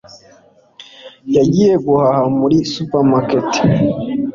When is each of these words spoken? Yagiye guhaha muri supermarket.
Yagiye 1.35 1.73
guhaha 1.85 2.25
muri 2.39 2.57
supermarket. 2.73 3.49